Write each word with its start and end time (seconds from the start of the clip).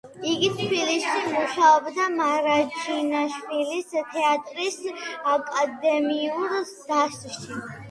იგი 0.27 0.47
თბილისში, 0.59 1.17
მუშაობდა 1.33 2.07
მარჯანიშვილის 2.13 3.93
თეატრის 4.15 4.81
აკადემიურ 5.37 6.59
დასში. 6.91 7.57